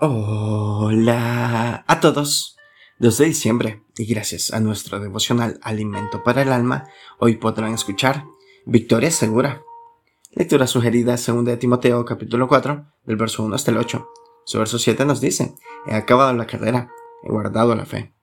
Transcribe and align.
Hola 0.00 1.84
a 1.86 2.00
todos. 2.00 2.56
2 2.98 3.16
de 3.16 3.24
diciembre 3.26 3.82
y 3.96 4.06
gracias 4.06 4.52
a 4.52 4.58
nuestro 4.58 4.98
devocional 4.98 5.60
Alimento 5.62 6.24
para 6.24 6.42
el 6.42 6.50
Alma, 6.50 6.88
hoy 7.20 7.36
podrán 7.36 7.74
escuchar 7.74 8.24
Victoria 8.66 9.12
Segura. 9.12 9.62
Lectura 10.32 10.66
sugerida 10.66 11.16
según 11.16 11.44
de 11.44 11.56
Timoteo 11.56 12.04
capítulo 12.04 12.48
4 12.48 12.86
del 13.04 13.16
verso 13.16 13.44
1 13.44 13.54
hasta 13.54 13.70
el 13.70 13.76
8. 13.76 14.08
Su 14.44 14.58
verso 14.58 14.80
7 14.80 15.04
nos 15.04 15.20
dice, 15.20 15.54
he 15.86 15.94
acabado 15.94 16.32
la 16.32 16.48
carrera, 16.48 16.90
he 17.22 17.30
guardado 17.30 17.76
la 17.76 17.86
fe. 17.86 18.13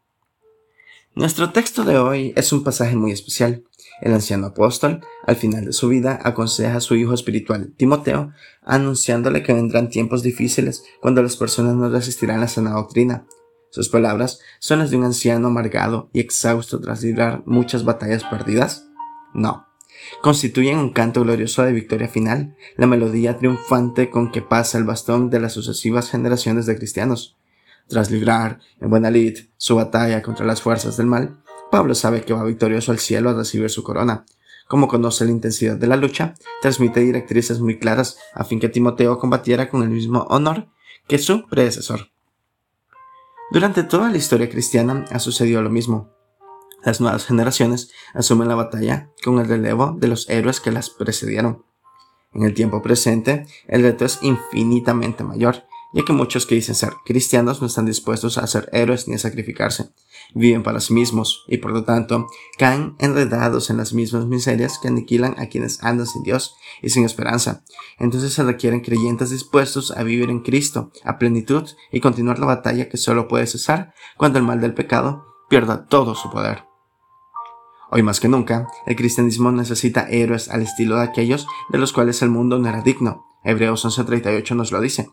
Nuestro 1.13 1.51
texto 1.51 1.83
de 1.83 1.97
hoy 1.97 2.31
es 2.37 2.53
un 2.53 2.63
pasaje 2.63 2.95
muy 2.95 3.11
especial. 3.11 3.65
El 3.99 4.13
anciano 4.13 4.47
apóstol, 4.47 5.01
al 5.27 5.35
final 5.35 5.65
de 5.65 5.73
su 5.73 5.89
vida, 5.89 6.17
aconseja 6.23 6.77
a 6.77 6.81
su 6.81 6.95
hijo 6.95 7.13
espiritual, 7.13 7.73
Timoteo, 7.75 8.31
anunciándole 8.63 9.43
que 9.43 9.51
vendrán 9.51 9.89
tiempos 9.89 10.23
difíciles 10.23 10.85
cuando 11.01 11.21
las 11.21 11.35
personas 11.35 11.75
no 11.75 11.89
resistirán 11.89 12.39
la 12.39 12.47
sana 12.47 12.71
doctrina. 12.71 13.25
Sus 13.71 13.89
palabras 13.89 14.39
son 14.59 14.79
las 14.79 14.89
de 14.89 14.95
un 14.95 15.03
anciano 15.03 15.49
amargado 15.49 16.09
y 16.13 16.21
exhausto 16.21 16.79
tras 16.79 17.03
librar 17.03 17.43
muchas 17.45 17.83
batallas 17.83 18.23
perdidas. 18.23 18.87
No. 19.33 19.67
Constituyen 20.21 20.77
un 20.77 20.93
canto 20.93 21.23
glorioso 21.23 21.63
de 21.63 21.73
victoria 21.73 22.07
final, 22.07 22.55
la 22.77 22.87
melodía 22.87 23.37
triunfante 23.37 24.09
con 24.09 24.31
que 24.31 24.41
pasa 24.41 24.77
el 24.77 24.85
bastón 24.85 25.29
de 25.29 25.41
las 25.41 25.51
sucesivas 25.51 26.09
generaciones 26.09 26.65
de 26.65 26.77
cristianos. 26.77 27.37
Tras 27.87 28.11
librar 28.11 28.59
en 28.79 28.89
buena 28.89 29.09
lid 29.09 29.37
su 29.57 29.75
batalla 29.75 30.21
contra 30.21 30.45
las 30.45 30.61
fuerzas 30.61 30.97
del 30.97 31.07
mal, 31.07 31.41
Pablo 31.71 31.95
sabe 31.95 32.23
que 32.23 32.33
va 32.33 32.43
victorioso 32.43 32.91
al 32.91 32.99
cielo 32.99 33.29
a 33.29 33.33
recibir 33.33 33.69
su 33.69 33.83
corona. 33.83 34.25
Como 34.67 34.87
conoce 34.87 35.25
la 35.25 35.31
intensidad 35.31 35.77
de 35.77 35.87
la 35.87 35.97
lucha, 35.97 36.33
transmite 36.61 37.01
directrices 37.01 37.59
muy 37.59 37.79
claras 37.79 38.17
a 38.33 38.43
fin 38.43 38.59
que 38.59 38.69
Timoteo 38.69 39.19
combatiera 39.19 39.69
con 39.69 39.83
el 39.83 39.89
mismo 39.89 40.21
honor 40.29 40.67
que 41.07 41.17
su 41.17 41.47
predecesor. 41.47 42.11
Durante 43.51 43.83
toda 43.83 44.09
la 44.09 44.17
historia 44.17 44.49
cristiana 44.49 45.05
ha 45.11 45.19
sucedido 45.19 45.61
lo 45.61 45.69
mismo. 45.69 46.09
Las 46.85 47.01
nuevas 47.01 47.25
generaciones 47.25 47.91
asumen 48.13 48.47
la 48.47 48.55
batalla 48.55 49.09
con 49.23 49.39
el 49.39 49.47
relevo 49.47 49.95
de 49.99 50.07
los 50.07 50.29
héroes 50.29 50.61
que 50.61 50.71
las 50.71 50.89
precedieron. 50.89 51.65
En 52.33 52.43
el 52.43 52.53
tiempo 52.53 52.81
presente, 52.81 53.45
el 53.67 53.83
reto 53.83 54.05
es 54.05 54.19
infinitamente 54.21 55.25
mayor, 55.25 55.65
ya 55.93 56.03
que 56.05 56.13
muchos 56.13 56.45
que 56.45 56.55
dicen 56.55 56.75
ser 56.75 56.93
cristianos 57.05 57.61
no 57.61 57.67
están 57.67 57.85
dispuestos 57.85 58.37
a 58.37 58.47
ser 58.47 58.69
héroes 58.71 59.07
ni 59.07 59.15
a 59.15 59.19
sacrificarse. 59.19 59.91
Viven 60.33 60.63
para 60.63 60.79
sí 60.79 60.93
mismos 60.93 61.43
y 61.47 61.57
por 61.57 61.71
lo 61.71 61.83
tanto 61.83 62.27
caen 62.57 62.95
enredados 62.99 63.69
en 63.69 63.77
las 63.77 63.93
mismas 63.93 64.25
miserias 64.25 64.79
que 64.79 64.87
aniquilan 64.87 65.35
a 65.37 65.47
quienes 65.47 65.83
andan 65.83 66.07
sin 66.07 66.23
Dios 66.23 66.55
y 66.81 66.89
sin 66.89 67.03
esperanza. 67.03 67.63
Entonces 67.99 68.33
se 68.33 68.43
requieren 68.43 68.81
creyentes 68.81 69.29
dispuestos 69.29 69.91
a 69.91 70.03
vivir 70.03 70.29
en 70.29 70.41
Cristo 70.41 70.91
a 71.03 71.17
plenitud 71.17 71.69
y 71.91 71.99
continuar 71.99 72.39
la 72.39 72.45
batalla 72.45 72.89
que 72.89 72.97
solo 72.97 73.27
puede 73.27 73.47
cesar 73.47 73.93
cuando 74.17 74.39
el 74.39 74.45
mal 74.45 74.61
del 74.61 74.73
pecado 74.73 75.25
pierda 75.49 75.85
todo 75.85 76.15
su 76.15 76.29
poder. 76.29 76.63
Hoy 77.93 78.03
más 78.03 78.21
que 78.21 78.29
nunca, 78.29 78.69
el 78.85 78.95
cristianismo 78.95 79.51
necesita 79.51 80.07
héroes 80.09 80.47
al 80.47 80.61
estilo 80.61 80.95
de 80.95 81.03
aquellos 81.03 81.45
de 81.69 81.77
los 81.77 81.91
cuales 81.91 82.21
el 82.21 82.29
mundo 82.29 82.57
no 82.57 82.69
era 82.69 82.81
digno. 82.81 83.25
Hebreos 83.43 83.83
11:38 83.83 84.55
nos 84.55 84.71
lo 84.71 84.79
dice. 84.79 85.09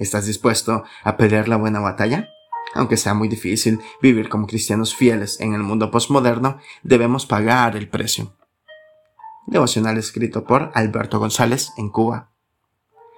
¿Estás 0.00 0.24
dispuesto 0.24 0.82
a 1.04 1.18
pelear 1.18 1.46
la 1.46 1.56
buena 1.56 1.78
batalla? 1.78 2.30
Aunque 2.74 2.96
sea 2.96 3.12
muy 3.12 3.28
difícil 3.28 3.80
vivir 4.00 4.30
como 4.30 4.46
cristianos 4.46 4.94
fieles 4.94 5.38
en 5.40 5.52
el 5.52 5.62
mundo 5.62 5.90
postmoderno, 5.90 6.58
debemos 6.82 7.26
pagar 7.26 7.76
el 7.76 7.86
precio. 7.86 8.34
Devocional 9.46 9.98
escrito 9.98 10.44
por 10.44 10.70
Alberto 10.74 11.18
González 11.18 11.72
en 11.76 11.90
Cuba. 11.90 12.30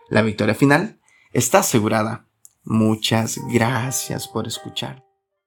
La 0.09 0.23
victoria 0.23 0.57
final 0.57 0.99
está 1.33 1.61
asegurada. 1.61 2.27
Muchas 2.65 3.39
gracias 3.53 4.27
por 4.27 4.49
escuchar. 4.49 5.05